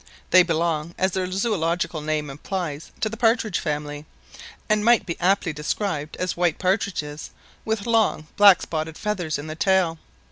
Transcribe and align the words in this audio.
They 0.31 0.41
belong, 0.41 0.95
as 0.97 1.11
their 1.11 1.31
zoological 1.31 2.01
name 2.01 2.31
implies, 2.31 2.89
to 3.01 3.07
the 3.07 3.17
partridge 3.17 3.59
family, 3.59 4.07
and 4.67 4.83
might 4.83 5.05
be 5.05 5.15
aptly 5.19 5.53
described 5.53 6.15
as 6.17 6.35
white 6.35 6.57
partridges 6.57 7.29
with 7.65 7.85
long 7.85 8.25
black 8.35 8.63
spotted 8.63 8.97
feathers 8.97 9.37
in 9.37 9.45
the 9.45 9.53
tail. 9.53 9.99